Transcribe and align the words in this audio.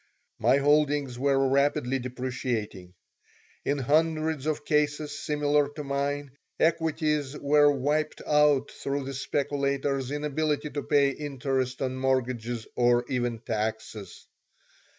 My 0.39 0.57
holdings 0.57 1.19
were 1.19 1.47
rapidly 1.47 1.99
depreciating. 1.99 2.95
In 3.63 3.77
hundreds 3.77 4.47
of 4.47 4.65
cases 4.65 5.23
similar 5.23 5.69
to 5.75 5.83
mine 5.83 6.31
equities 6.59 7.37
were 7.37 7.69
wiped 7.71 8.19
out 8.25 8.71
through 8.71 9.03
the 9.05 9.13
speculators' 9.13 10.09
inability 10.09 10.71
to 10.71 10.81
pay 10.81 11.11
interest 11.11 11.83
on 11.83 11.97
mortgages 11.97 12.65
or 12.75 13.05
even 13.09 13.41
taxes. 13.41 14.25